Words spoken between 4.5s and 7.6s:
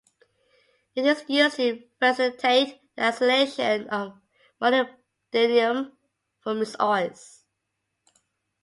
molybdenum from its ores.